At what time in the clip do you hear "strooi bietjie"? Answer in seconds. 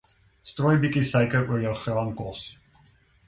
0.51-1.03